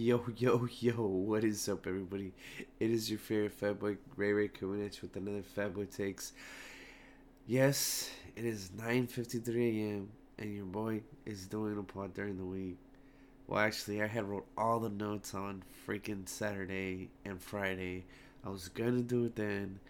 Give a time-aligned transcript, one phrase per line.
[0.00, 2.32] Yo, yo, yo, what is up, everybody?
[2.78, 6.32] It is your favorite Fat Boy Ray Ray coming with another Fat Boy Takes.
[7.46, 10.08] Yes, it is 9.53 a.m.,
[10.38, 12.78] and your boy is doing a pod during the week.
[13.46, 18.06] Well, actually, I had wrote all the notes on freaking Saturday and Friday.
[18.42, 19.80] I was gonna do it then,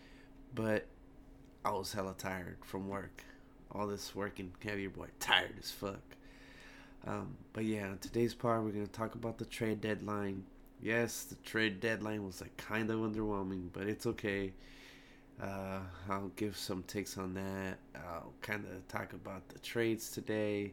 [0.56, 0.86] but
[1.64, 3.22] I was hella tired from work.
[3.70, 6.02] All this working, have your boy tired as fuck.
[7.06, 10.44] Um, but yeah, on today's part, we're gonna talk about the trade deadline.
[10.82, 14.52] Yes, the trade deadline was like kind of underwhelming, but it's okay.
[15.42, 17.78] Uh, I'll give some takes on that.
[17.96, 20.72] I'll kind of talk about the trades today,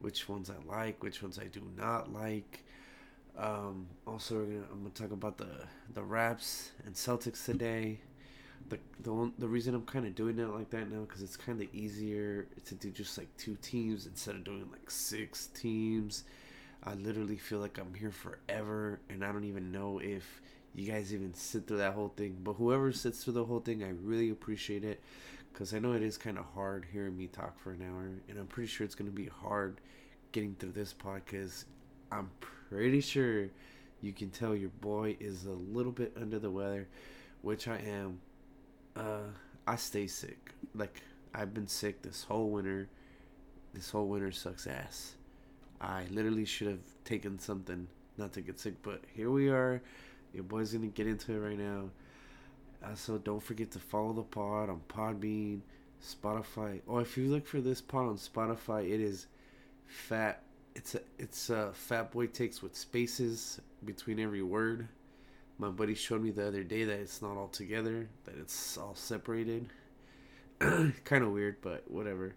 [0.00, 2.64] which ones I like, which ones I do not like.
[3.36, 8.00] Um, also, gonna, I'm gonna talk about the the Raps and Celtics today
[8.68, 11.60] the the the reason I'm kind of doing it like that now because it's kind
[11.60, 16.24] of easier to do just like two teams instead of doing like six teams.
[16.84, 20.40] I literally feel like I'm here forever, and I don't even know if
[20.74, 22.38] you guys even sit through that whole thing.
[22.44, 25.00] But whoever sits through the whole thing, I really appreciate it
[25.52, 28.38] because I know it is kind of hard hearing me talk for an hour, and
[28.38, 29.80] I'm pretty sure it's gonna be hard
[30.32, 31.64] getting through this podcast.
[32.12, 33.48] I'm pretty sure
[34.00, 36.86] you can tell your boy is a little bit under the weather,
[37.42, 38.20] which I am
[38.98, 39.20] uh,
[39.66, 40.52] I stay sick.
[40.74, 41.02] Like
[41.34, 42.88] I've been sick this whole winter.
[43.74, 45.14] This whole winter sucks ass.
[45.80, 49.80] I literally should have taken something not to get sick, but here we are.
[50.34, 51.90] Your boy's gonna get into it right now.
[52.86, 55.60] Also, don't forget to follow the pod on Podbean,
[56.02, 56.80] Spotify.
[56.88, 59.26] Oh, if you look for this pod on Spotify, it is
[59.86, 60.42] fat.
[60.74, 64.88] It's a it's a Fat Boy takes with spaces between every word
[65.58, 68.94] my buddy showed me the other day that it's not all together, that it's all
[68.94, 69.68] separated.
[70.60, 72.34] kind of weird, but whatever.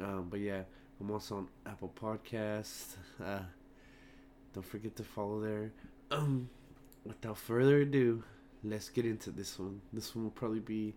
[0.00, 0.62] Um, but yeah,
[1.00, 2.94] I'm also on Apple Podcasts.
[3.22, 3.40] Uh,
[4.52, 5.72] don't forget to follow there.
[6.12, 6.48] Um,
[7.04, 8.22] without further ado,
[8.62, 9.80] let's get into this one.
[9.92, 10.94] This one will probably be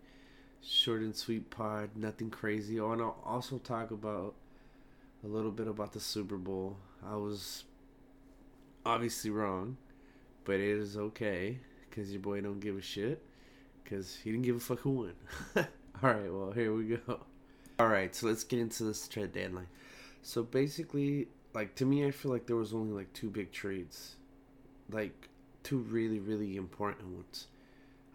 [0.61, 2.80] short and sweet pod, nothing crazy.
[2.80, 4.36] Oh, and I'll also talk about
[5.23, 6.77] a little bit about the Super Bowl.
[7.04, 7.64] I was
[8.86, 9.77] obviously wrong
[10.47, 11.59] but it is okay
[11.89, 13.21] because your boy don't give a shit
[13.83, 15.13] because he didn't give a fuck who won.
[15.58, 15.65] All
[16.09, 17.19] right, well here we go.
[17.77, 19.67] All right, so let's get into this trade deadline.
[20.21, 24.15] So basically, like to me, I feel like there was only like two big trades,
[24.89, 25.27] like
[25.63, 27.47] two really really important ones.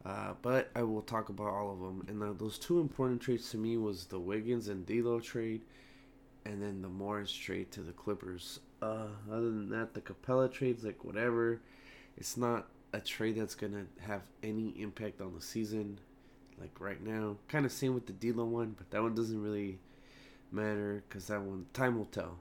[0.05, 2.05] Uh, but I will talk about all of them.
[2.09, 5.63] And uh, those two important trades to me was the Wiggins and D'Lo trade,
[6.47, 8.59] and then the Morris trade to the Clippers.
[8.81, 11.61] Uh, other than that, the Capela trades like whatever.
[12.17, 15.99] It's not a trade that's gonna have any impact on the season,
[16.59, 17.37] like right now.
[17.49, 19.79] Kind of same with the D'Lo one, but that one doesn't really
[20.51, 22.39] matter because that one time will tell.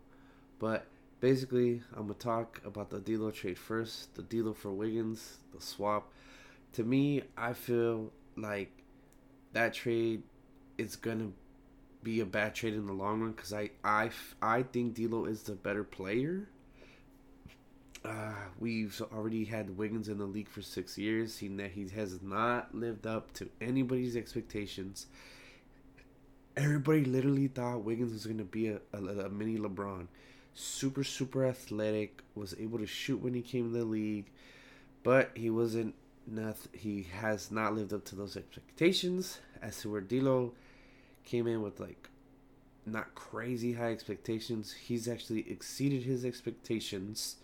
[0.60, 0.86] But
[1.20, 4.14] basically, I'm gonna talk about the D'Lo trade first.
[4.16, 6.12] The D'Lo for Wiggins, the swap.
[6.74, 8.72] To me, I feel like
[9.54, 10.24] that trade
[10.78, 11.32] is gonna
[12.04, 14.10] be a bad trade in the long run because I, I,
[14.42, 16.48] I think D'Lo is the better player
[18.04, 22.22] uh, we've already had Wiggins in the league for six years, seen that he has
[22.22, 25.06] not lived up to anybody's expectations.
[26.58, 30.08] Everybody literally thought Wiggins was going to be a, a, a, mini LeBron.
[30.54, 34.26] Super, super athletic, was able to shoot when he came in the league,
[35.04, 35.96] but he wasn't.
[36.28, 39.40] Not, he has not lived up to those expectations.
[39.60, 40.54] As to where D'Lo
[41.26, 42.10] came in with like
[42.86, 47.38] not crazy high expectations, he's actually exceeded his expectations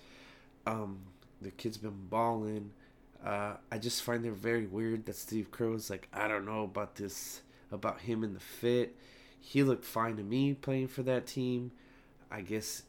[0.67, 0.99] um,
[1.41, 2.71] the kid's been balling.
[3.25, 6.63] Uh, I just find it very weird that Steve Kerr was like, I don't know
[6.63, 7.41] about this,
[7.71, 8.95] about him in the fit.
[9.39, 11.71] He looked fine to me playing for that team.
[12.29, 12.83] I guess,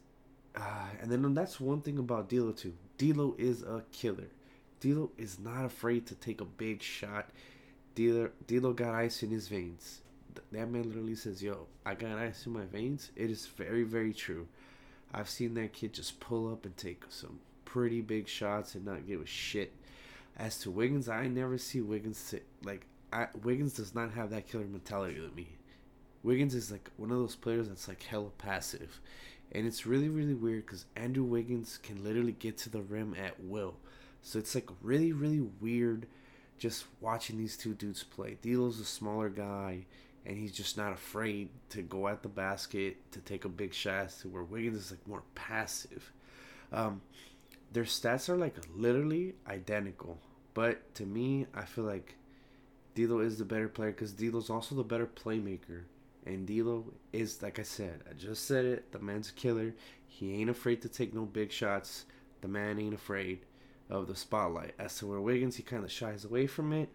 [0.56, 2.74] uh, and then that's one thing about D'Lo too.
[2.98, 4.30] D'Lo is a killer.
[4.80, 7.30] D'Lo is not afraid to take a big shot.
[7.94, 10.00] D'Lo, got ice in his veins.
[10.50, 14.12] That man literally says, "Yo, I got ice in my veins." It is very, very
[14.12, 14.48] true.
[15.14, 19.06] I've seen that kid just pull up and take some pretty big shots and not
[19.06, 19.74] give a shit.
[20.38, 22.34] As to Wiggins, I never see Wiggins
[22.64, 25.48] like I, Wiggins does not have that killer mentality with me.
[26.22, 29.00] Wiggins is like one of those players that's like hella passive,
[29.52, 33.38] and it's really really weird because Andrew Wiggins can literally get to the rim at
[33.42, 33.76] will.
[34.22, 36.06] So it's like really really weird
[36.56, 38.38] just watching these two dudes play.
[38.40, 39.84] D'Lo's a smaller guy,
[40.24, 44.10] and he's just not afraid to go at the basket to take a big shot.
[44.20, 46.12] To where Wiggins is like more passive.
[46.72, 47.00] Um,
[47.72, 50.18] their stats are like literally identical.
[50.54, 52.16] But to me, I feel like
[52.94, 55.82] D'Lo is the better player because D'Lo's also the better playmaker.
[56.26, 58.92] And D'Lo is, like I said, I just said it.
[58.92, 59.74] The man's a killer.
[60.06, 62.04] He ain't afraid to take no big shots.
[62.40, 63.40] The man ain't afraid.
[63.90, 64.74] of the spotlight.
[64.78, 66.90] As to where Wiggins, he kind of shies away from it.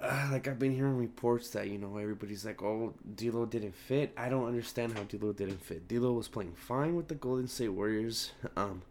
[0.00, 4.12] Uh, like I've been hearing reports that you know everybody's like, oh, D'Lo didn't fit.
[4.16, 5.88] I don't understand how D'Lo didn't fit.
[5.88, 8.32] D'Lo was playing fine with the Golden State Warriors.
[8.56, 8.82] Um,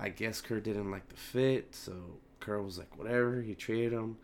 [0.00, 1.92] I guess Kerr didn't like the fit, so
[2.38, 3.42] Kerr was like, whatever.
[3.42, 4.16] He traded him,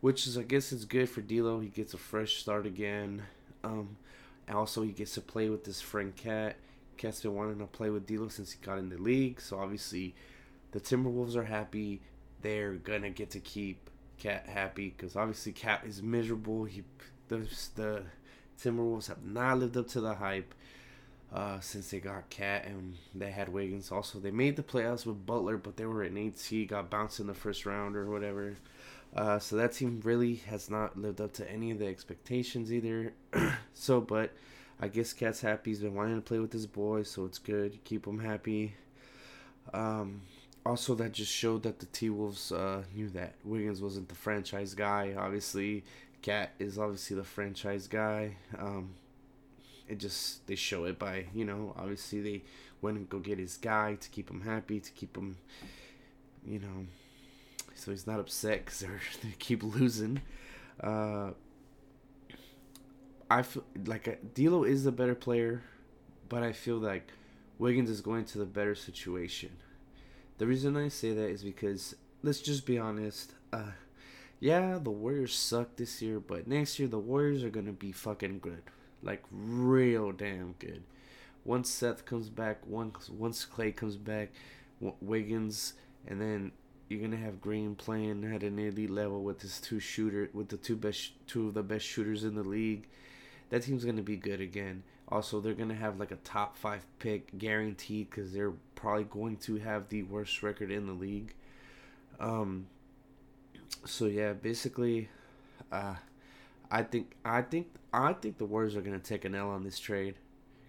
[0.00, 1.60] which is I guess it's good for D'Lo.
[1.60, 3.22] He gets a fresh start again.
[3.62, 3.96] Um,
[4.52, 6.56] also he gets to play with his friend Cat.
[6.98, 10.14] Cat's been wanting to play with D'Lo since he got in the league, so obviously
[10.72, 12.02] the Timberwolves are happy.
[12.42, 13.88] They're gonna get to keep
[14.18, 16.64] Cat happy because obviously Cat is miserable.
[16.64, 16.84] He
[17.28, 18.02] the the
[18.62, 20.54] Timberwolves have not lived up to the hype
[21.34, 23.90] uh, since they got Cat and they had Wiggins.
[23.90, 27.18] Also, they made the playoffs with Butler, but they were an eight seed, got bounced
[27.18, 28.54] in the first round or whatever.
[29.16, 33.12] Uh, so that team really has not lived up to any of the expectations either.
[33.74, 34.32] so, but
[34.78, 35.72] I guess Cat's happy.
[35.72, 37.82] He's been wanting to play with his boys, so it's good.
[37.82, 38.74] keep him happy.
[39.72, 40.22] Um,
[40.64, 44.74] also, that just showed that the T Wolves uh, knew that Wiggins wasn't the franchise
[44.74, 45.14] guy.
[45.16, 45.84] Obviously,
[46.22, 48.36] Cat is obviously the franchise guy.
[48.56, 48.90] Um,
[49.88, 52.42] it just they show it by you know obviously they
[52.80, 55.36] went and go get his guy to keep him happy to keep him
[56.46, 56.86] you know
[57.74, 58.80] so he's not upset because
[59.22, 60.22] they keep losing.
[60.80, 61.30] Uh,
[63.30, 65.62] I feel like uh, D'Lo is the better player,
[66.28, 67.08] but I feel like
[67.58, 69.50] Wiggins is going to the better situation.
[70.38, 73.34] The reason I say that is because let's just be honest.
[73.52, 73.72] Uh,
[74.40, 78.40] yeah, the Warriors suck this year, but next year the Warriors are gonna be fucking
[78.40, 78.62] good,
[79.04, 80.82] like real damn good.
[81.44, 84.32] Once Seth comes back, once once Klay comes back,
[84.80, 85.74] Wiggins,
[86.06, 86.52] and then
[86.88, 90.56] you're gonna have Green playing at an elite level with his two shooter with the
[90.56, 92.88] two best two of the best shooters in the league.
[93.50, 94.82] That team's gonna be good again.
[95.08, 99.56] Also, they're gonna have like a top five pick guaranteed because they're probably going to
[99.58, 101.34] have the worst record in the league.
[102.18, 102.66] Um.
[103.84, 105.10] So yeah, basically,
[105.70, 105.96] uh,
[106.70, 109.78] I think I think I think the Warriors are gonna take an L on this
[109.78, 110.16] trade,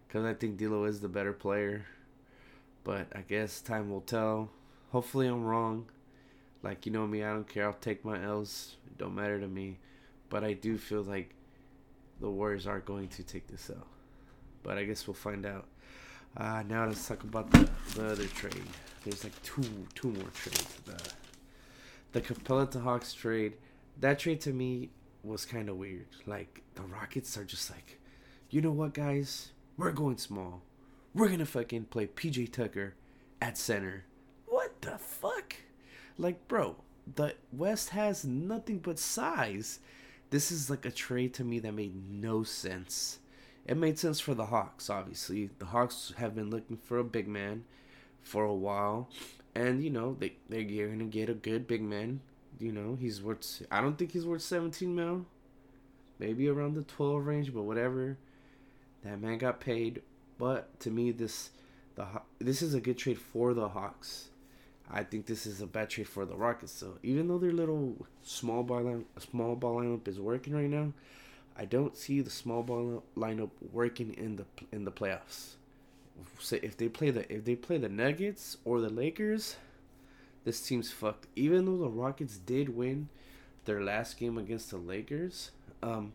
[0.08, 1.86] because I think D'Lo is the better player.
[2.84, 4.50] But I guess time will tell.
[4.92, 5.86] Hopefully, I'm wrong.
[6.62, 7.66] Like you know me, I don't care.
[7.66, 8.76] I'll take my L's.
[8.88, 9.78] It don't matter to me.
[10.30, 11.34] But I do feel like
[12.20, 13.88] the Warriors are going to take this L.
[14.64, 15.66] But I guess we'll find out.
[16.38, 18.64] Uh, now let's talk about the, the other trade.
[19.04, 19.64] There's like two
[19.94, 20.76] two more trades.
[20.86, 21.02] The
[22.12, 23.54] the Capela to Hawks trade.
[24.00, 24.90] That trade to me
[25.26, 26.08] was kind of weird.
[26.26, 28.00] Like the Rockets are just like,
[28.50, 29.52] you know what, guys?
[29.78, 30.62] We're going small.
[31.14, 32.96] We're gonna fucking play PJ Tucker
[33.42, 34.06] at center.
[34.46, 35.56] What the fuck?
[36.18, 36.78] Like, bro,
[37.16, 39.80] the West has nothing but size.
[40.30, 43.20] This is like a trade to me that made no sense.
[43.66, 45.50] It made sense for the Hawks, obviously.
[45.60, 47.64] The Hawks have been looking for a big man
[48.22, 49.10] for a while.
[49.56, 52.22] And, you know, they, they're going to get a good big man.
[52.60, 55.26] You know, he's worth, I don't think he's worth 17 mil.
[56.20, 58.18] Maybe around the 12 range, but whatever.
[59.04, 60.02] That man got paid.
[60.38, 61.52] But to me, this
[61.96, 62.06] the
[62.40, 64.30] this is a good trade for the Hawks.
[64.92, 66.72] I think this is a bad trade for the Rockets.
[66.72, 70.94] So even though their little small ball line, small ball lineup is working right now,
[71.58, 75.56] I don't see the small ball lineup working in the in the playoffs.
[76.40, 79.56] So if they play the if they play the Nuggets or the Lakers,
[80.46, 81.28] this team's fucked.
[81.36, 83.10] Even though the Rockets did win
[83.66, 85.52] their last game against the Lakers,
[85.84, 86.14] um,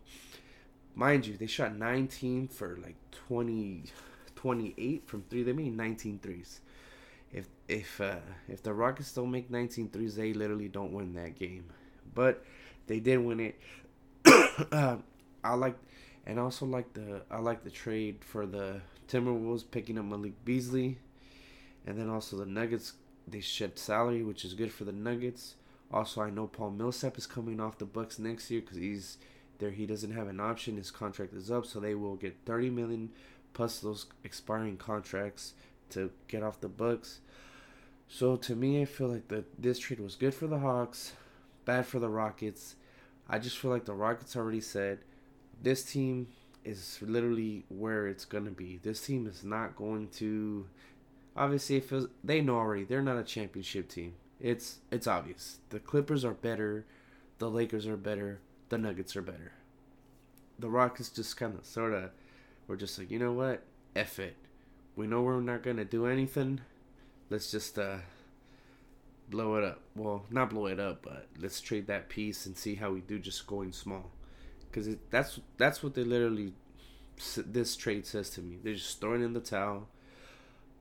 [0.95, 2.95] mind you, they shot 19 for like
[3.27, 3.83] 20,
[4.35, 5.43] 28 from three.
[5.43, 6.61] They made 19 threes
[7.33, 8.15] if if uh,
[8.47, 11.65] if the Rockets don't make 19 threes, they literally don't win that game.
[12.13, 12.43] But
[12.87, 13.59] they did win it.
[14.71, 14.97] uh,
[15.43, 15.77] I like,
[16.25, 20.97] and also like the I like the trade for the Timberwolves picking up Malik Beasley,
[21.85, 22.93] and then also the Nuggets
[23.27, 25.55] they shed salary, which is good for the Nuggets.
[25.91, 29.17] Also, I know Paul Millsap is coming off the Bucks next year because he's
[29.59, 29.71] there.
[29.71, 30.77] He doesn't have an option.
[30.77, 33.09] His contract is up, so they will get 30 million
[33.53, 35.53] plus those expiring contracts
[35.89, 37.19] to get off the Bucks.
[38.07, 41.13] So to me, I feel like the this trade was good for the Hawks,
[41.65, 42.75] bad for the Rockets.
[43.29, 44.99] I just feel like the Rockets already said
[45.61, 46.27] this team
[46.63, 48.79] is literally where it's gonna be.
[48.83, 50.67] This team is not going to.
[51.35, 54.15] Obviously, it feels they know already they're not a championship team.
[54.39, 55.59] It's it's obvious.
[55.69, 56.85] The Clippers are better,
[57.39, 59.53] the Lakers are better, the Nuggets are better.
[60.59, 62.11] The Rockets just kind of sort of
[62.67, 63.63] were just like, you know what,
[63.95, 64.35] F it
[64.95, 66.61] we know we're not gonna do anything.
[67.29, 67.97] Let's just uh,
[69.29, 69.81] blow it up.
[69.95, 73.17] Well, not blow it up, but let's trade that piece and see how we do
[73.19, 74.11] just going small.
[74.69, 76.53] Because that's that's what they literally
[77.37, 78.57] this trade says to me.
[78.63, 79.87] They're just throwing in the towel.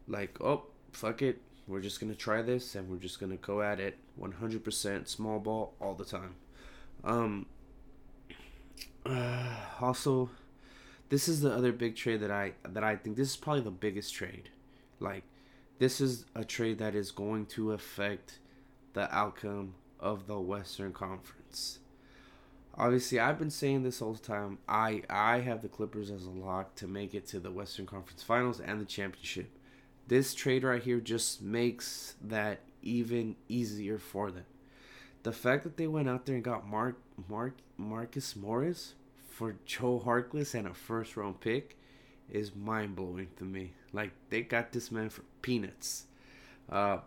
[0.09, 3.81] Like, oh fuck it, we're just gonna try this, and we're just gonna go at
[3.81, 6.35] it 100% small ball all the time.
[7.05, 7.47] Um.
[9.05, 10.31] Uh, also,
[11.09, 13.71] this is the other big trade that I that I think this is probably the
[13.71, 14.51] biggest trade.
[14.99, 15.25] Like,
[15.79, 18.39] this is a trade that is going to affect
[18.93, 21.79] the outcome of the Western Conference.
[22.75, 24.59] Obviously, I've been saying this all the time.
[24.69, 28.23] I I have the Clippers as a lock to make it to the Western Conference
[28.23, 29.51] Finals and the championship.
[30.11, 34.45] This trade right here just makes that even easier for them.
[35.23, 36.97] The fact that they went out there and got Mark
[37.29, 38.95] Mark Marcus Morris
[39.29, 41.77] for Moe Harkless and a first round pick
[42.29, 43.71] is mind blowing to me.
[43.93, 46.07] Like they got this man for peanuts.
[46.69, 46.99] Uh,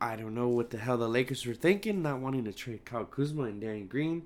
[0.00, 3.04] I don't know what the hell the Lakers were thinking, not wanting to trade Kyle
[3.04, 4.22] Kuzma and Danny Green.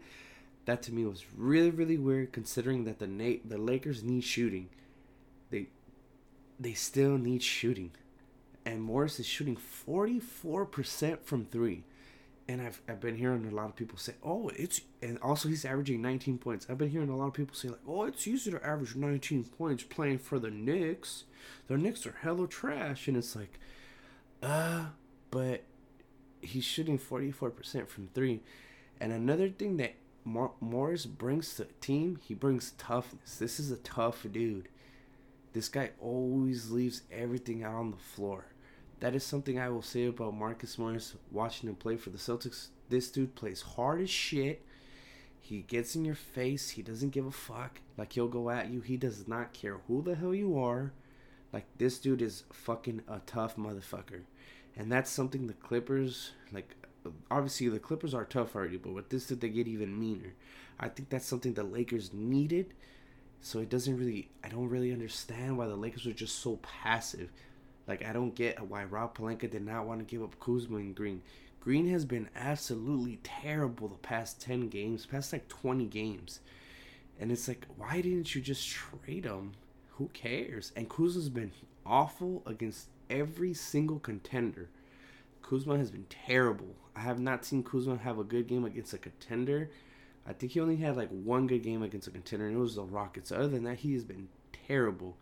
[0.66, 4.68] That to me was really, really weird, considering that the Na- the Lakers need shooting.
[6.60, 7.92] They still need shooting,
[8.64, 11.84] and Morris is shooting forty four percent from three.
[12.50, 15.66] And I've, I've been hearing a lot of people say, oh, it's, and also he's
[15.66, 16.66] averaging 19 points.
[16.70, 19.44] I've been hearing a lot of people say, like, oh, it's easy to average 19
[19.44, 21.24] points playing for the Knicks.
[21.66, 23.06] The Knicks are hella trash.
[23.06, 23.60] And it's like,
[24.42, 24.86] uh,
[25.30, 25.64] but
[26.40, 28.40] he's shooting 44% from three.
[28.98, 33.36] And another thing that Morris brings to the team, he brings toughness.
[33.36, 34.68] This is a tough dude.
[35.52, 38.46] This guy always leaves everything out on the floor.
[39.00, 42.68] That is something I will say about Marcus Morris watching him play for the Celtics.
[42.88, 44.62] This dude plays hard as shit.
[45.40, 46.70] He gets in your face.
[46.70, 47.80] He doesn't give a fuck.
[47.96, 48.80] Like he'll go at you.
[48.80, 50.92] He does not care who the hell you are.
[51.52, 54.22] Like this dude is fucking a tough motherfucker
[54.78, 56.74] and that's something the Clippers like.
[57.30, 60.34] Obviously, the Clippers are tough already, but with this, did they get even meaner?
[60.78, 62.74] I think that's something the Lakers needed.
[63.40, 64.28] So it doesn't really.
[64.42, 67.30] I don't really understand why the Lakers are just so passive.
[67.86, 70.94] Like I don't get why Rob Pelinka did not want to give up Kuzma and
[70.94, 71.22] Green.
[71.60, 76.40] Green has been absolutely terrible the past ten games, past like twenty games,
[77.18, 79.52] and it's like, why didn't you just trade him?
[79.92, 80.72] Who cares?
[80.76, 81.52] And Kuzma's been
[81.84, 84.68] awful against every single contender.
[85.42, 86.74] Kuzma has been terrible.
[86.94, 89.70] I have not seen Kuzma have a good game against a contender.
[90.28, 92.74] I think he only had like one good game against a contender, and it was
[92.74, 93.32] the Rockets.
[93.32, 94.28] Other than that, he has been
[94.66, 95.16] terrible.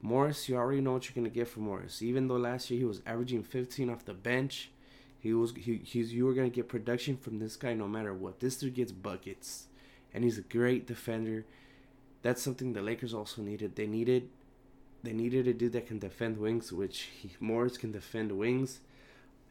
[0.00, 2.02] Morris, you already know what you're gonna get from Morris.
[2.02, 4.70] Even though last year he was averaging 15 off the bench,
[5.20, 8.40] he was he, he's you were gonna get production from this guy no matter what.
[8.40, 9.66] This dude gets buckets,
[10.12, 11.44] and he's a great defender.
[12.22, 13.76] That's something the Lakers also needed.
[13.76, 14.30] They needed
[15.02, 18.80] they needed a dude that can defend wings, which he, Morris can defend wings,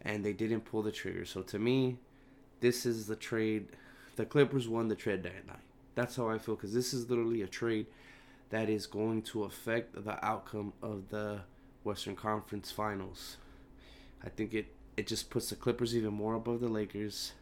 [0.01, 1.25] and they didn't pull the trigger.
[1.25, 1.98] So to me,
[2.60, 3.68] this is the trade.
[4.15, 5.58] The Clippers won the trade deadline.
[5.96, 7.88] That's how I feel because this is literally a trade
[8.50, 11.41] that is going to affect the outcome of the
[11.84, 13.38] Western Conference Finals.
[14.24, 17.34] I think it it just puts the Clippers even more above the Lakers.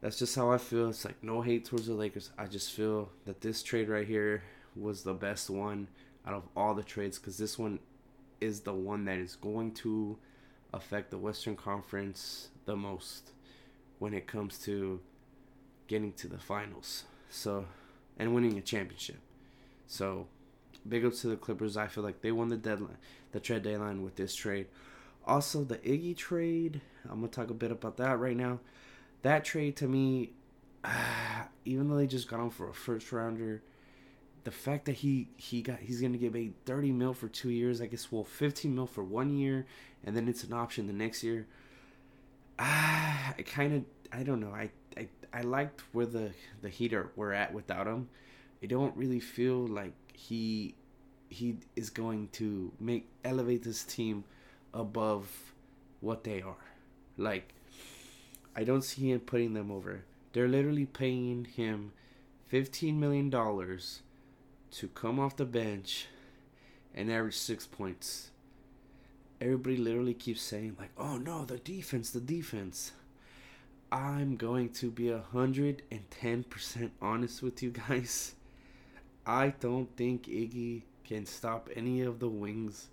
[0.00, 0.90] That's just how I feel.
[0.90, 2.30] It's like no hate towards the Lakers.
[2.36, 4.42] I just feel that this trade right here
[4.74, 5.86] was the best one
[6.26, 7.78] out of all the trades because this one
[8.40, 10.18] is the one that is going to
[10.74, 13.30] affect the Western Conference the most
[14.00, 15.00] when it comes to
[15.86, 17.04] getting to the finals.
[17.30, 17.66] So,
[18.18, 19.18] and winning a championship.
[19.86, 20.26] So,
[20.88, 21.76] big ups to the Clippers.
[21.76, 22.98] I feel like they won the deadline,
[23.32, 24.66] the trade deadline with this trade.
[25.26, 26.80] Also, the Iggy trade.
[27.04, 28.60] I'm gonna talk a bit about that right now.
[29.22, 30.32] That trade to me,
[30.84, 30.90] uh,
[31.64, 33.62] even though they just got him for a first rounder,
[34.44, 37.80] the fact that he he got he's gonna get paid 30 mil for two years
[37.80, 39.66] i guess well 15 mil for one year
[40.04, 41.46] and then it's an option the next year
[42.58, 47.10] ah i kind of i don't know I, I i liked where the the heater
[47.16, 48.08] were at without him
[48.62, 50.74] i don't really feel like he
[51.28, 54.24] he is going to make elevate this team
[54.74, 55.54] above
[56.00, 56.56] what they are
[57.16, 57.54] like
[58.54, 61.92] i don't see him putting them over they're literally paying him
[62.48, 64.02] 15 million dollars
[64.72, 66.06] to come off the bench
[66.94, 68.30] and average six points.
[69.40, 72.92] Everybody literally keeps saying, like, oh no, the defense, the defense.
[73.92, 78.34] I'm going to be 110% honest with you guys.
[79.24, 82.88] I don't think Iggy can stop any of the wings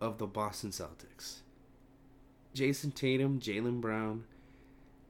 [0.00, 1.38] of the Boston Celtics.
[2.54, 4.24] Jayson Tatum, Jaylen Brown,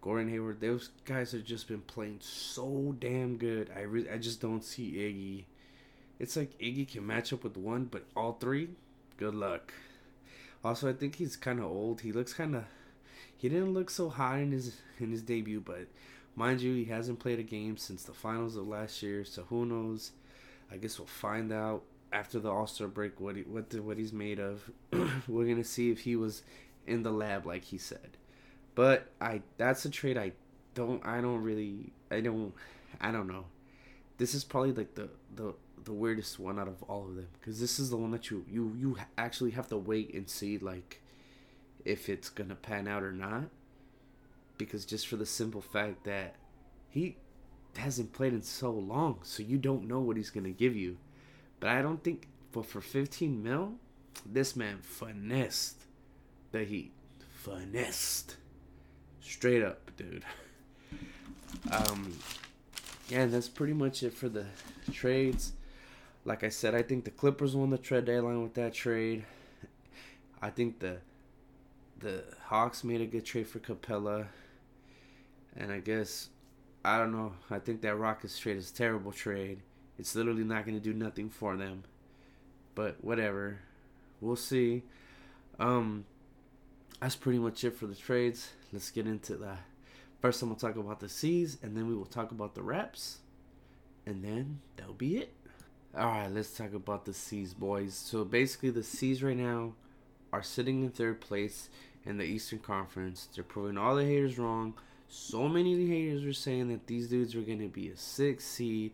[0.00, 3.71] Gordon Hayward, those guys have just been playing so damn good.
[3.76, 5.45] I re- I just don't see Iggy
[6.18, 8.71] it's like Iggy can match up with one, but all three,
[9.16, 9.73] good luck.
[10.64, 12.00] Also, I think he's kind of old.
[12.00, 12.64] He looks kind of.
[13.37, 15.87] He didn't look so hot in his in his debut, but
[16.35, 19.25] mind you, he hasn't played a game since the finals of last year.
[19.25, 20.12] So who knows?
[20.71, 23.99] I guess we'll find out after the All Star break what he, what the, what
[23.99, 24.71] he's made of.
[25.28, 26.42] We're gonna see if he was
[26.87, 28.16] in the lab like he said.
[28.75, 30.33] But I that's a trade I
[30.75, 32.54] don't I don't really I don't
[33.00, 33.47] I don't know.
[34.18, 35.54] This is probably like the the
[35.85, 38.45] the weirdest one out of all of them because this is the one that you
[38.50, 41.00] you you actually have to wait and see like
[41.86, 43.44] if it's gonna pan out or not.
[44.58, 46.34] Because just for the simple fact that
[46.88, 47.16] he
[47.76, 50.98] hasn't played in so long so you don't know what he's gonna give you.
[51.60, 53.74] But i don't think but for 15 mil
[54.24, 55.84] this man finessed
[56.52, 56.92] the heat.
[57.42, 58.36] Finessed.
[59.20, 60.24] Straight up dude.
[61.70, 62.18] Um
[63.08, 64.46] yeah that's pretty much it for the
[64.90, 65.52] trades.
[66.24, 69.24] Like I said, I think the Clippers won the trade deadline with that trade.
[70.42, 70.98] I think the
[71.98, 74.26] the Hawks made a good trade for Capela,
[75.56, 76.28] And I guess
[76.84, 77.32] I don't know.
[77.50, 79.62] I think that Rockets trade is a terrible trade.
[79.98, 81.84] It's literally not going to do nothing for them.
[82.74, 83.60] But whatever.
[84.20, 84.82] We'll see.
[85.58, 86.04] Um
[87.00, 88.50] that's pretty much it for the trades.
[88.72, 89.60] Let's get into that.
[90.20, 93.18] First, I'm to talk about the C's, and then we will talk about the reps.
[94.06, 95.34] And then that'll be it.
[95.96, 97.94] All right, let's talk about the C's, boys.
[97.94, 99.74] So basically, the C's right now
[100.36, 101.70] are sitting in third place
[102.04, 103.28] in the Eastern Conference.
[103.34, 104.74] They're proving all the haters wrong.
[105.08, 108.92] So many haters were saying that these dudes were going to be a six seed.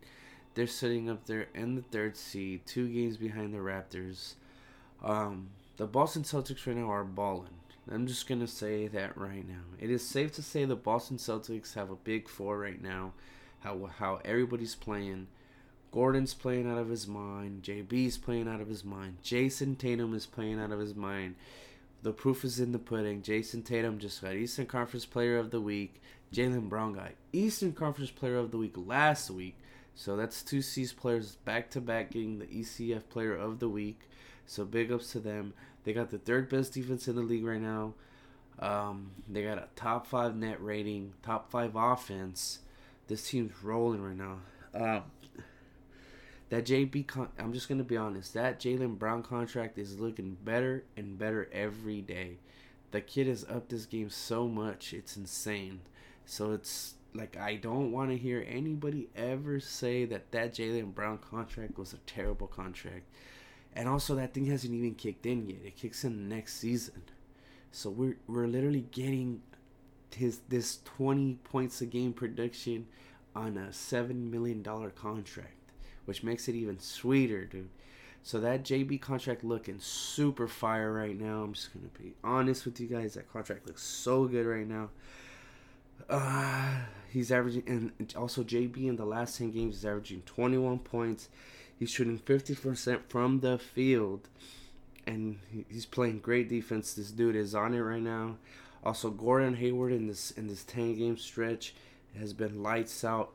[0.55, 4.35] They're sitting up there in the third seed, two games behind the Raptors.
[5.03, 7.49] Um, the Boston Celtics right now are balling.
[7.91, 9.63] I'm just gonna say that right now.
[9.77, 13.11] It is safe to say the Boston Celtics have a big four right now.
[13.59, 15.27] How how everybody's playing.
[15.93, 17.61] Gordon's playing out of his mind.
[17.61, 19.17] JB's playing out of his mind.
[19.23, 21.35] Jayson Tatum is playing out of his mind.
[22.01, 23.21] The proof is in the pudding.
[23.21, 26.01] Jayson Tatum just got Eastern Conference Player of the Week.
[26.33, 29.55] Jaylen Brown got Eastern Conference Player of the Week last week.
[29.93, 33.99] So that's two C's players back to back getting the ECF Player of the Week.
[34.47, 35.53] So big ups to them.
[35.83, 37.93] They got the third best defense in the league right now.
[38.57, 42.59] Um, they got a top five net rating, top five offense.
[43.07, 44.39] This team's rolling right now.
[44.73, 45.03] Um,
[46.53, 48.35] that JB, con- I'm just gonna be honest.
[48.35, 52.37] That Jaylen Brown contract is looking better and better every day.
[52.91, 55.79] The kid has upped this game so much, it's insane.
[56.27, 61.17] So it's like I don't want to hear anybody ever say that that Jaylen Brown
[61.17, 63.09] contract was a terrible contract.
[63.75, 65.61] And also, that thing hasn't even kicked in yet.
[65.65, 67.01] It kicks in next season.
[67.71, 69.41] So we're we're literally getting
[70.13, 72.85] his this 20 points a game production
[73.35, 75.62] on a seven million dollar contract
[76.05, 77.69] which makes it even sweeter, dude.
[78.23, 81.43] So that JB contract looking super fire right now.
[81.43, 83.15] I'm just gonna be honest with you guys.
[83.15, 84.89] That contract looks so good right now.
[86.09, 91.29] Uh, he's averaging, and also JB in the last ten games is averaging 21 points.
[91.77, 94.29] He's shooting 50% from the field,
[95.05, 95.39] and
[95.69, 96.93] he's playing great defense.
[96.93, 98.37] This dude is on it right now.
[98.85, 101.73] Also, Gordon Hayward in this in this 10 game stretch
[102.17, 103.33] has been lights out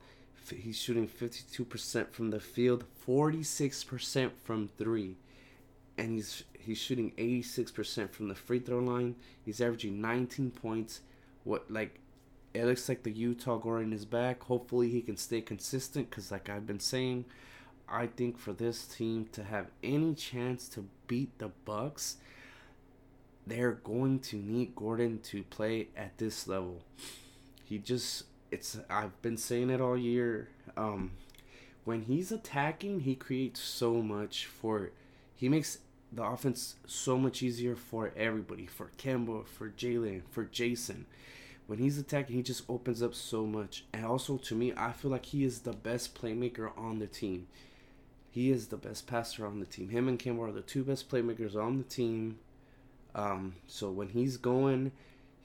[0.51, 5.17] he's shooting 52% from the field, 46% from 3.
[5.97, 9.17] And he's he's shooting 86% from the free throw line.
[9.45, 11.01] He's averaging 19 points.
[11.45, 11.99] What like
[12.55, 14.43] it looks like the Utah Gordon is back.
[14.45, 17.25] Hopefully he can stay consistent cuz like I've been saying,
[17.89, 22.19] I think for this team to have any chance to beat the Bucks,
[23.47, 26.83] they're going to need Gordon to play at this level.
[27.65, 30.49] He just it's I've been saying it all year.
[30.77, 31.13] Um,
[31.85, 34.91] when he's attacking, he creates so much for.
[35.35, 35.79] He makes
[36.13, 41.07] the offense so much easier for everybody, for Kemba, for Jaylen, for Jason.
[41.67, 43.85] When he's attacking, he just opens up so much.
[43.93, 47.47] And also, to me, I feel like he is the best playmaker on the team.
[48.31, 49.91] He is the best passer on the team.
[49.91, 52.39] Him and Kemba are the two best playmakers on the team.
[53.15, 54.93] Um, so when he's going,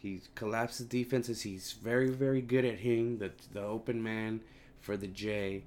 [0.04, 1.44] he collapses defenses.
[1.44, 4.42] He's very, very good at hitting the the open man
[4.82, 5.64] for the J.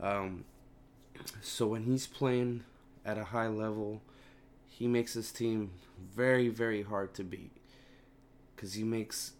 [0.00, 0.44] Um,
[1.40, 2.64] so when he's playing
[3.06, 4.02] at a high level,
[4.66, 5.70] he makes his team
[6.14, 7.52] very, very hard to beat.
[8.56, 9.32] Cause he makes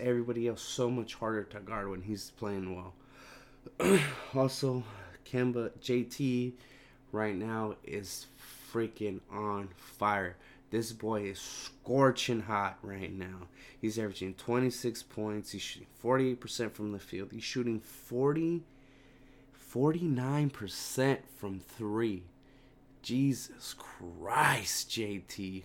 [0.00, 2.94] everybody else so much harder to guard when he's playing well.
[4.34, 4.82] also,
[5.30, 6.52] Kemba JT
[7.12, 8.26] right now is
[8.72, 10.36] freaking on fire.
[10.72, 13.48] This boy is scorching hot right now.
[13.78, 15.50] He's averaging 26 points.
[15.50, 17.28] He's shooting 48% from the field.
[17.30, 18.62] He's shooting 40
[19.74, 22.22] 49% from 3.
[23.02, 25.62] Jesus Christ, JT.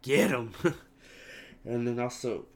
[0.00, 0.52] Get him.
[1.64, 2.46] and then also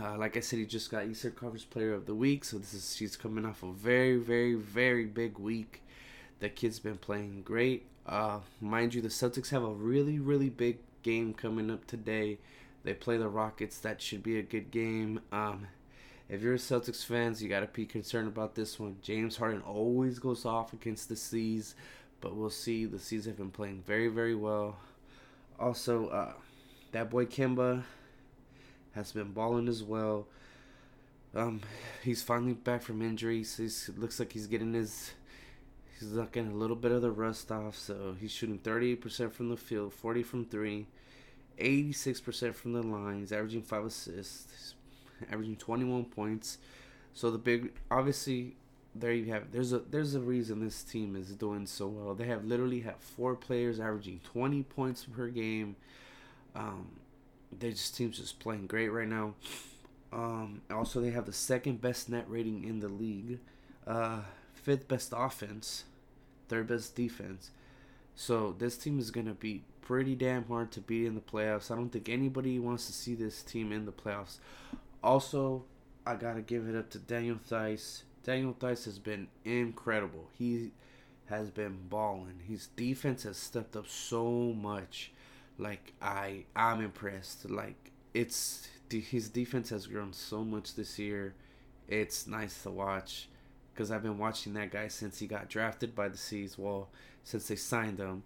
[0.00, 2.74] uh, like I said, he just got Eastern Conference Player of the Week, so this
[2.74, 5.83] is he's coming off a very, very, very big week.
[6.44, 7.86] The kid's been playing great.
[8.04, 12.36] Uh, mind you, the Celtics have a really, really big game coming up today.
[12.82, 13.78] They play the Rockets.
[13.78, 15.20] That should be a good game.
[15.32, 15.68] Um,
[16.28, 18.96] if you're a Celtics fans, you got to be concerned about this one.
[19.00, 21.76] James Harden always goes off against the C's,
[22.20, 22.84] but we'll see.
[22.84, 24.76] The C's have been playing very, very well.
[25.58, 26.34] Also, uh,
[26.92, 27.84] that boy Kemba
[28.94, 30.26] has been balling as well.
[31.34, 31.62] Um,
[32.02, 33.56] he's finally back from injuries.
[33.56, 35.14] He looks like he's getting his
[35.98, 37.76] he's getting a little bit of the rust off.
[37.76, 40.86] So he's shooting 38% from the field, 40 from three,
[41.58, 43.20] 86% from the line.
[43.20, 44.74] He's averaging five assists,
[45.30, 46.58] averaging 21 points.
[47.12, 48.56] So the big, obviously,
[48.94, 49.50] there you have.
[49.52, 52.14] There's a there's a reason this team is doing so well.
[52.14, 55.76] They have literally have four players averaging 20 points per game.
[56.54, 56.88] Um,
[57.56, 59.34] they just team's just playing great right now.
[60.12, 63.40] Um, also, they have the second best net rating in the league,
[63.86, 64.20] uh,
[64.64, 65.84] fifth best offense,
[66.48, 67.50] third best defense.
[68.16, 71.70] So this team is gonna be pretty damn hard to beat in the playoffs.
[71.70, 74.38] I don't think anybody wants to see this team in the playoffs.
[75.02, 75.64] Also,
[76.06, 78.04] I gotta give it up to Daniel Theis.
[78.22, 80.30] Daniel Theis has been incredible.
[80.32, 80.72] He
[81.26, 82.40] has been balling.
[82.48, 85.12] His defense has stepped up so much.
[85.58, 87.50] Like I, I'm impressed.
[87.50, 91.34] Like it's his defense has grown so much this year.
[91.86, 93.28] It's nice to watch
[93.74, 96.56] because I've been watching that guy since he got drafted by the C's.
[96.56, 96.88] Well,
[97.24, 98.22] since they signed him,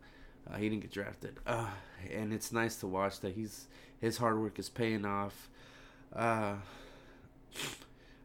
[0.49, 1.41] uh, he didn't get drafted.
[1.47, 1.71] Uh,
[2.13, 3.67] and it's nice to watch that he's
[4.01, 5.49] his hard work is paying off.
[6.15, 6.55] Uh,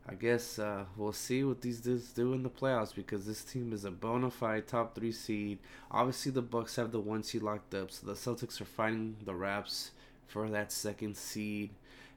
[0.08, 3.72] I guess uh, we'll see what these dudes do in the playoffs because this team
[3.72, 5.60] is a bona fide top three seed.
[5.90, 9.34] Obviously, the Bucks have the one seed locked up, so the Celtics are fighting the
[9.34, 9.92] Raps
[10.28, 11.70] for that second seed.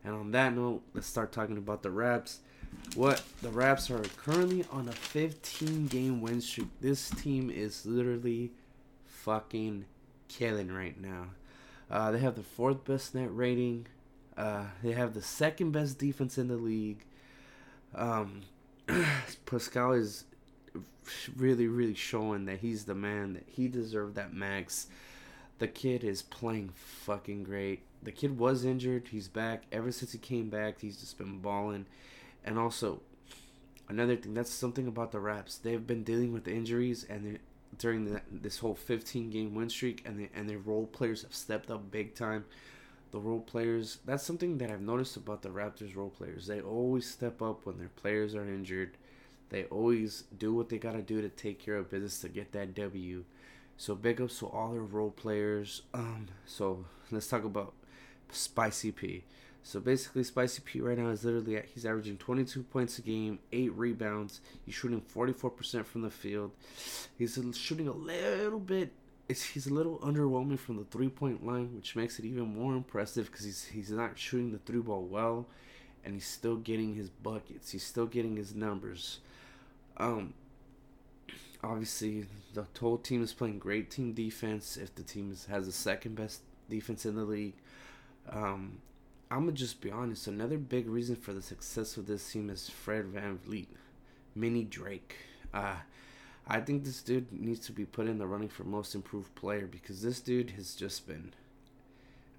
[0.05, 2.41] And on that note, let's start talking about the Raps.
[2.95, 6.69] What the Raps are currently on a 15 game win streak.
[6.81, 8.53] This team is literally
[9.07, 9.85] fucking
[10.29, 11.27] killing right now.
[11.91, 13.87] Uh, they have the fourth best net rating.
[14.37, 17.05] Uh, they have the second best defense in the league.
[17.95, 18.43] Um,
[19.47, 20.25] Pascal is
[21.37, 24.87] really, really showing that he's the man that he deserved that max.
[25.59, 29.09] The kid is playing fucking great the kid was injured.
[29.11, 29.65] He's back.
[29.73, 31.87] Ever since he came back, he's just been balling.
[32.47, 33.03] And also,
[33.89, 35.59] another thing that's something about the Raps.
[35.59, 37.39] They've been dealing with injuries, and
[37.77, 41.35] during the, this whole 15 game win streak, and the, and their role players have
[41.35, 42.45] stepped up big time.
[43.11, 43.99] The role players.
[44.05, 46.47] That's something that I've noticed about the Raptors role players.
[46.47, 48.97] They always step up when their players are injured.
[49.49, 52.75] They always do what they gotta do to take care of business to get that
[52.75, 53.25] W.
[53.77, 55.83] So big ups to all their role players.
[55.95, 57.75] Um, so let's talk about
[58.31, 59.25] Spicy P.
[59.67, 63.41] So basically, Spicy P right now is literally at, he's averaging 22 points a game,
[63.51, 64.41] eight rebounds.
[64.65, 66.53] He's shooting 44% from the field.
[67.19, 68.93] He's shooting a little bit.
[69.29, 73.27] he's a little underwhelming from the three point line, which makes it even more impressive
[73.27, 75.47] because he's he's not shooting the three ball well,
[76.05, 77.73] and he's still getting his buckets.
[77.73, 79.19] He's still getting his numbers.
[79.97, 80.35] Um,
[81.65, 84.77] obviously, the whole team is playing great team defense.
[84.77, 87.55] If the team has the second best defense in the league
[88.31, 88.79] um,
[89.31, 90.29] I'm gonna just be honest.
[90.29, 93.67] Another big reason for the success of this team is Fred VanVleet,
[94.37, 95.17] Mini Drake.
[95.53, 95.77] Uh,
[96.47, 99.67] I think this dude needs to be put in the running for most improved player
[99.67, 101.33] because this dude has just been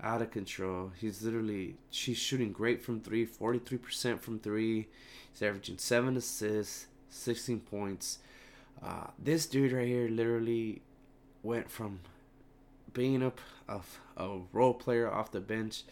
[0.01, 0.93] out of control.
[0.97, 4.87] He's literally she's shooting great from three, 43% from three.
[5.33, 8.19] He's averaging seven assists, 16 points.
[8.81, 10.81] Uh, this dude right here literally
[11.43, 11.99] went from
[12.93, 13.81] being up a
[14.53, 15.83] role player off the bench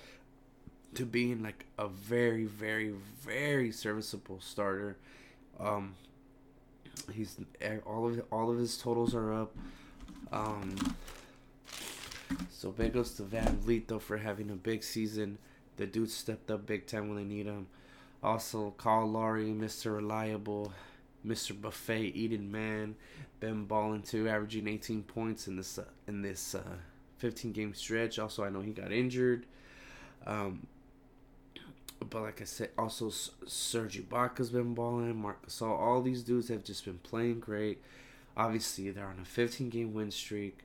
[0.95, 4.97] to being like a very, very, very serviceable starter.
[5.59, 5.95] Um,
[7.13, 7.37] he's
[7.85, 9.55] all of all of his totals are up.
[10.31, 10.95] Um,
[12.49, 15.37] so big ups to VanVleet though for having a big season.
[15.77, 17.67] The dude stepped up big time when they need him.
[18.23, 19.95] Also, Kyle Lowry, Mr.
[19.97, 20.73] Reliable,
[21.25, 21.59] Mr.
[21.59, 22.95] Buffet eating man,
[23.39, 26.77] been balling too, averaging 18 points in this uh, in this uh,
[27.17, 28.17] 15 game stretch.
[28.17, 29.45] Also, I know he got injured.
[30.25, 30.65] Um,
[32.09, 35.15] but like I said, also Serge Ibaka's been balling.
[35.21, 37.81] Marc Gasol, all these dudes have just been playing great.
[38.37, 40.59] Obviously, they're on a 15 game win streak.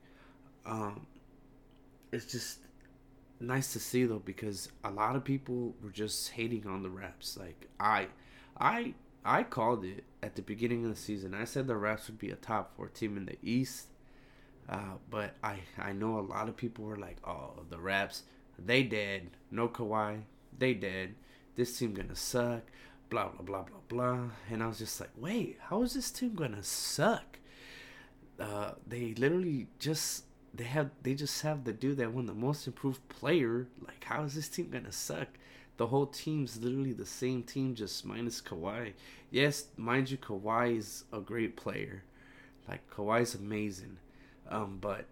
[0.65, 1.05] Um,
[2.11, 2.59] it's just
[3.39, 7.37] nice to see though because a lot of people were just hating on the Raps.
[7.37, 8.07] Like I,
[8.59, 11.33] I, I called it at the beginning of the season.
[11.33, 13.87] I said the Raps would be a top four team in the East.
[14.69, 18.23] Uh, but I I know a lot of people were like, oh, the Raps,
[18.57, 19.31] they dead.
[19.49, 20.21] No Kawhi,
[20.57, 21.15] they dead.
[21.55, 22.63] This team gonna suck.
[23.09, 24.29] Blah blah blah blah blah.
[24.49, 27.39] And I was just like, wait, how is this team gonna suck?
[28.41, 32.67] uh, they literally just they have they just have the dude that won the most
[32.67, 33.67] improved player.
[33.85, 35.27] Like, how is this team gonna suck?
[35.77, 38.93] The whole team's literally the same team, just minus Kawhi.
[39.29, 42.03] Yes, mind you, Kawhi is a great player.
[42.67, 43.97] Like Kawhi's amazing,
[44.49, 45.05] um, but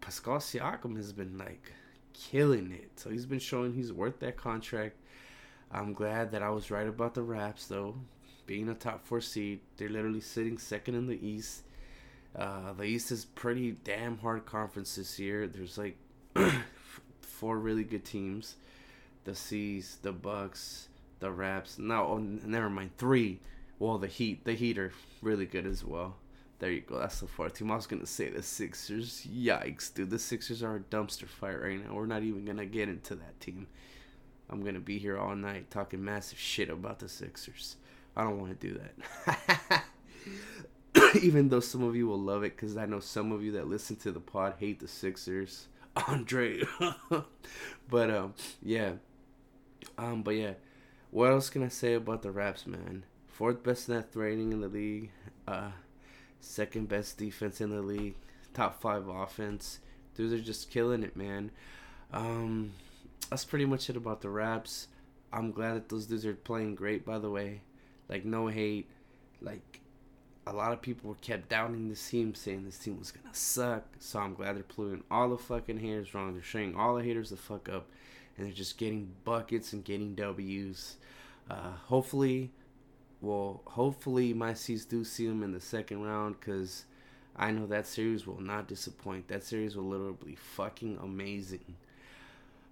[0.00, 1.72] Pascal Siakam has been like
[2.12, 2.90] killing it.
[2.96, 4.96] So he's been showing he's worth that contract.
[5.70, 7.96] I'm glad that I was right about the Raps though,
[8.46, 9.60] being a top four seed.
[9.76, 11.62] They're literally sitting second in the East.
[12.34, 15.46] Uh, the East is pretty damn hard conference this year.
[15.46, 15.96] There's like
[17.20, 18.56] four really good teams:
[19.24, 20.88] the C's, the Bucks,
[21.20, 21.78] the Raps.
[21.78, 23.40] No, oh, never mind, three.
[23.78, 24.44] Well, the Heat.
[24.44, 26.16] The Heat are really good as well.
[26.58, 26.98] There you go.
[26.98, 27.70] That's the fourth team.
[27.70, 29.26] I was gonna say the Sixers.
[29.30, 30.10] Yikes, dude.
[30.10, 31.94] The Sixers are a dumpster fire right now.
[31.94, 33.68] We're not even gonna get into that team.
[34.50, 37.76] I'm gonna be here all night talking massive shit about the Sixers.
[38.16, 39.84] I don't want to do that.
[41.22, 43.68] even though some of you will love it, because I know some of you that
[43.68, 45.68] listen to the pod hate the Sixers.
[46.08, 46.62] Andre,
[47.90, 48.92] but um, yeah,
[49.96, 50.52] um, but yeah,
[51.10, 53.04] what else can I say about the Raps, man?
[53.26, 55.10] Fourth best net rating in the league,
[55.48, 55.70] uh,
[56.40, 58.14] second best defense in the league,
[58.54, 59.80] top five offense.
[60.14, 61.50] Dudes are just killing it, man.
[62.12, 62.72] Um,
[63.30, 64.88] that's pretty much it about the Raps.
[65.32, 67.62] I'm glad that those dudes are playing great, by the way.
[68.08, 68.88] Like no hate.
[69.40, 69.80] Like
[70.46, 73.84] a lot of people were kept doubting this team, saying this team was gonna suck.
[73.98, 76.32] So I'm glad they're proving all the fucking haters wrong.
[76.32, 77.86] They're showing all the haters the fuck up,
[78.36, 80.96] and they're just getting buckets and getting W's.
[81.50, 82.50] Uh, hopefully,
[83.20, 86.84] well, hopefully my C's do see them in the second round, cause
[87.36, 89.28] I know that series will not disappoint.
[89.28, 91.76] That series will literally be fucking amazing.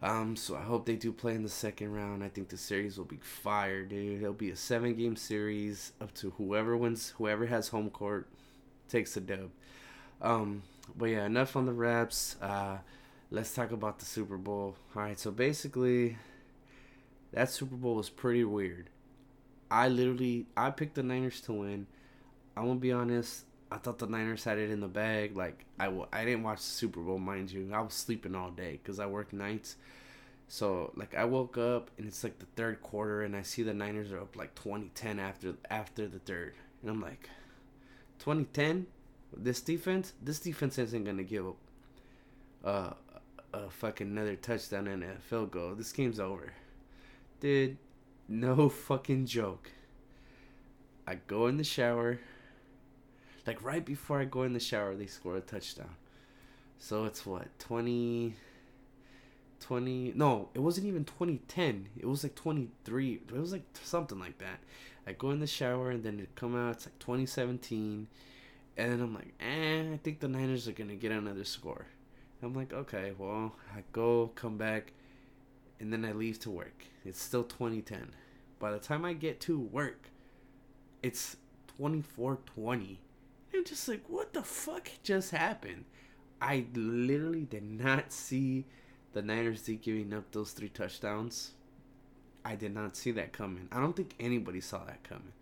[0.02, 2.22] Um, so I hope they do play in the second round.
[2.22, 4.22] I think the series will be fire, dude.
[4.22, 8.28] It'll be a seven game series up to whoever wins, whoever has home court
[8.88, 9.50] takes the dub.
[10.20, 10.62] Um,
[10.96, 12.36] but yeah, enough on the reps.
[12.40, 12.78] Uh,
[13.30, 14.76] let's talk about the Super Bowl.
[14.94, 16.18] All right, so basically,
[17.32, 18.90] that Super Bowl was pretty weird.
[19.70, 21.86] I literally I picked the Niners to win.
[22.56, 23.44] I'm gonna be honest.
[23.70, 25.36] I thought the Niners had it in the bag.
[25.36, 27.70] Like I w- I didn't watch the Super Bowl, mind you.
[27.72, 29.76] I was sleeping all day because I work nights.
[30.48, 33.74] So like I woke up and it's like the third quarter and I see the
[33.74, 36.54] Niners are up like 2010 after after the third.
[36.82, 37.28] And I'm like
[38.20, 38.86] 2010
[39.36, 40.12] this defense?
[40.22, 41.56] This defense isn't gonna give up
[42.64, 42.90] uh,
[43.52, 45.74] a fucking another touchdown and a field goal.
[45.74, 46.52] This game's over.
[47.40, 47.76] Dude
[48.28, 49.70] no fucking joke.
[51.06, 52.18] I go in the shower
[53.46, 55.94] like right before I go in the shower, they score a touchdown.
[56.78, 58.34] So it's what 20,
[59.60, 61.88] 20 No, it wasn't even 2010.
[61.96, 63.20] It was like 23.
[63.28, 64.60] It was like something like that.
[65.06, 66.76] I go in the shower and then it come out.
[66.76, 68.08] It's like 2017,
[68.76, 71.86] and then I'm like, eh, I think the Niners are gonna get another score.
[72.42, 74.92] I'm like, okay, well, I go, come back,
[75.80, 76.84] and then I leave to work.
[77.04, 78.10] It's still 2010.
[78.58, 80.08] By the time I get to work,
[81.02, 81.36] it's
[81.78, 83.00] 2420
[83.56, 85.84] I'm just like, what the fuck just happened?
[86.40, 88.66] I literally did not see
[89.12, 91.52] the Niners giving up those three touchdowns.
[92.44, 93.68] I did not see that coming.
[93.72, 95.32] I don't think anybody saw that coming.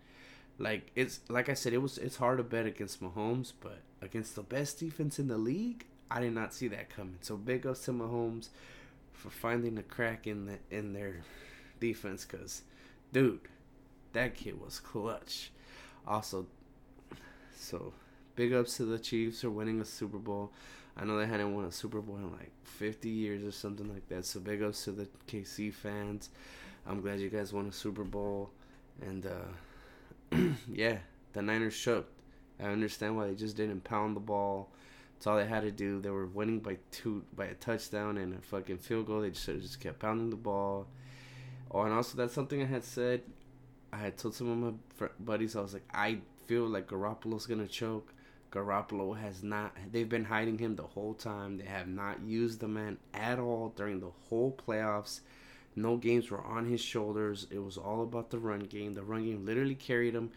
[0.57, 4.35] Like it's like I said, it was it's hard to bet against Mahomes, but against
[4.35, 7.17] the best defense in the league, I did not see that coming.
[7.21, 8.47] So big ups to Mahomes
[9.11, 11.23] for finding a crack in the in their
[11.81, 12.61] defense, cause
[13.11, 13.41] dude,
[14.13, 15.51] that kid was clutch.
[16.07, 16.47] Also,
[17.55, 17.93] so
[18.35, 20.51] big ups to the Chiefs for winning a Super Bowl.
[20.97, 24.07] I know they hadn't won a Super Bowl in like 50 years or something like
[24.09, 24.25] that.
[24.25, 26.29] So big ups to the KC fans.
[26.87, 28.51] I'm glad you guys won a Super Bowl.
[29.01, 30.37] And uh,
[30.71, 30.97] yeah,
[31.33, 32.07] the Niners shook.
[32.59, 34.69] I understand why they just didn't pound the ball.
[35.15, 36.01] That's all they had to do.
[36.01, 39.21] They were winning by two by a touchdown and a fucking field goal.
[39.21, 40.87] They just just kept pounding the ball.
[41.71, 43.21] Oh, and also that's something I had said.
[43.91, 45.55] I had told some of my buddies.
[45.55, 48.13] I was like, I feel like Garoppolo's gonna choke.
[48.55, 49.75] Garoppolo has not.
[49.91, 51.57] They've been hiding him the whole time.
[51.57, 55.19] They have not used the man at all during the whole playoffs.
[55.75, 57.47] No games were on his shoulders.
[57.51, 58.93] It was all about the run game.
[58.93, 60.31] The run game literally carried him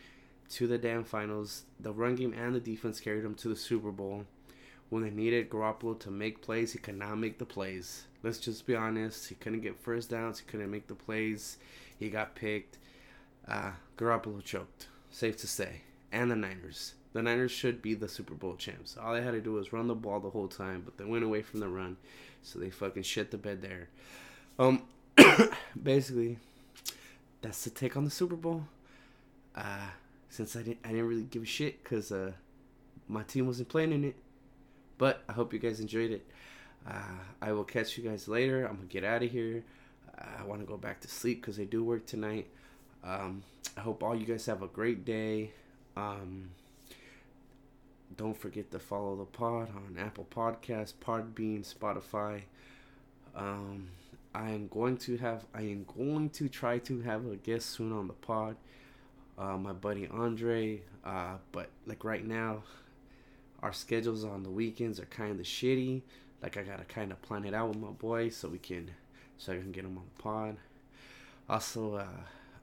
[0.51, 1.63] to the damn finals.
[1.79, 4.25] The run game and the defense carried him to the Super Bowl.
[4.89, 8.07] When they needed Garoppolo to make plays, he could not make the plays.
[8.25, 9.29] Let's just be honest.
[9.29, 10.41] He couldn't get first downs.
[10.41, 11.59] He couldn't make the plays.
[11.97, 12.79] He got picked.
[13.47, 14.89] Uh, Garoppolo choked.
[15.11, 15.83] Safe to say.
[16.11, 16.95] And the Niners.
[17.13, 18.97] The Niners should be the Super Bowl champs.
[18.97, 21.25] All they had to do was run the ball the whole time, but they went
[21.25, 21.97] away from the run,
[22.43, 23.89] so they fucking shit the bed there.
[24.59, 24.83] Um,
[25.83, 26.39] basically,
[27.41, 28.65] that's the take on the Super Bowl.
[29.55, 29.89] Uh,
[30.29, 32.33] since I didn't, I didn't really give a shit because uh,
[33.09, 34.17] my team wasn't playing in it.
[34.99, 36.27] But I hope you guys enjoyed it.
[36.87, 38.67] Uh, I will catch you guys later.
[38.67, 39.63] I'm gonna get out of here.
[40.41, 42.49] I want to go back to sleep because I do work tonight.
[43.05, 43.43] Um,
[43.77, 45.53] I hope all you guys have a great day.
[45.97, 46.51] Um,
[48.17, 52.43] don't forget to follow the pod on Apple Podcasts, Podbean, Spotify.
[53.35, 53.89] Um,
[54.35, 57.93] I am going to have I am going to try to have a guest soon
[57.93, 58.57] on the pod.
[59.39, 60.83] Uh, my buddy Andre.
[61.05, 62.63] Uh, but like right now,
[63.63, 66.03] our schedules on the weekends are kind of shitty.
[66.43, 68.91] Like I gotta kind of plan it out with my boy so we can
[69.39, 70.57] so I can get him on the pod.
[71.49, 72.07] Also, uh,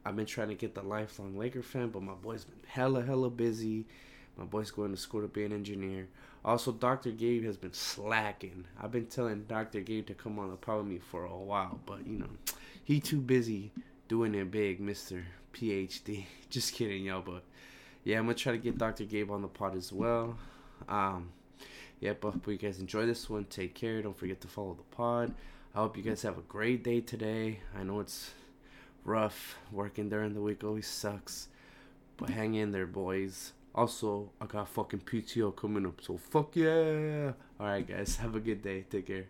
[0.06, 3.30] I've been trying to get the lifelong Laker fan, but my boy's been hella hella
[3.30, 3.86] busy.
[4.38, 6.08] My boy's going to school to be an engineer.
[6.44, 7.12] Also, Dr.
[7.12, 8.66] Gabe has been slacking.
[8.82, 9.82] I've been telling Dr.
[9.82, 12.30] Gabe to come on the pod with me for a while, but you know,
[12.84, 13.72] he too busy
[14.08, 16.26] doing it big, Mister PhD.
[16.50, 17.22] Just kidding, y'all.
[17.22, 17.44] But
[18.04, 19.06] yeah, I'm gonna try to get Dr.
[19.06, 20.38] Gabe on the pod as well.
[20.88, 21.30] Um,
[22.00, 23.46] yeah, but hope you guys enjoy this one.
[23.46, 24.02] Take care.
[24.02, 25.34] Don't forget to follow the pod.
[25.74, 27.60] I hope you guys have a great day today.
[27.76, 28.32] I know it's
[29.04, 29.58] rough.
[29.72, 31.48] Working during the week always sucks.
[32.18, 33.54] But hang in there, boys.
[33.76, 37.34] Also, I got fucking PTO coming up, so fuck yeah.
[37.60, 38.86] Alright, guys, have a good day.
[38.90, 39.26] Take care.